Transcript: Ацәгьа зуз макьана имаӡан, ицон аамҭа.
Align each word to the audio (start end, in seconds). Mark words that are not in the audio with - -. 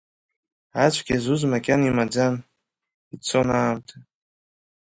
Ацәгьа 0.83 1.17
зуз 1.23 1.41
макьана 1.51 1.85
имаӡан, 1.89 2.35
ицон 3.13 3.49
аамҭа. 3.57 3.95